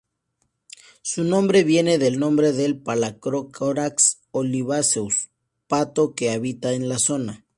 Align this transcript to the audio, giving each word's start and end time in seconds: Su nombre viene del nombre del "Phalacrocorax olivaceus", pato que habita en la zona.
Su 1.03 1.23
nombre 1.23 1.63
viene 1.63 1.99
del 1.99 2.17
nombre 2.17 2.53
del 2.53 2.75
"Phalacrocorax 2.79 4.17
olivaceus", 4.31 5.29
pato 5.67 6.15
que 6.15 6.31
habita 6.31 6.73
en 6.73 6.89
la 6.89 6.97
zona. 6.97 7.45